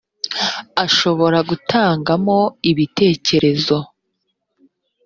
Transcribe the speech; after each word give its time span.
ashobora 0.85 1.37
gutangamo 1.49 2.37
ibitekerezo 2.71 3.77